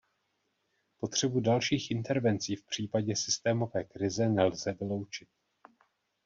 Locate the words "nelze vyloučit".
4.29-5.29